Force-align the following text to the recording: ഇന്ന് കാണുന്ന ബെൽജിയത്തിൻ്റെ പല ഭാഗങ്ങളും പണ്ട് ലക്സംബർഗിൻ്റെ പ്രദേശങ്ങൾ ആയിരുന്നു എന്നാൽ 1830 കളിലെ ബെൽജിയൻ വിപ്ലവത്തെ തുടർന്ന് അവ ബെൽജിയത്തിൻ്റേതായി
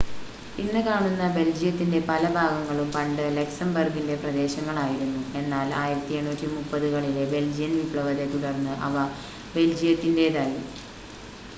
ഇന്ന് 0.57 0.79
കാണുന്ന 0.85 1.23
ബെൽജിയത്തിൻ്റെ 1.33 1.99
പല 2.07 2.23
ഭാഗങ്ങളും 2.35 2.87
പണ്ട് 2.91 3.21
ലക്സംബർഗിൻ്റെ 3.35 4.15
പ്രദേശങ്ങൾ 4.23 4.77
ആയിരുന്നു 4.85 5.21
എന്നാൽ 5.41 5.67
1830 5.81 6.91
കളിലെ 6.95 7.25
ബെൽജിയൻ 7.35 7.73
വിപ്ലവത്തെ 7.79 8.27
തുടർന്ന് 8.33 8.75
അവ 8.87 8.95
ബെൽജിയത്തിൻ്റേതായി 9.55 10.59